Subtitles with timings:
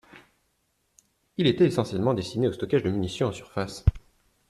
[1.37, 3.85] Il était essentiellement destiné au stockage de munitions en surface.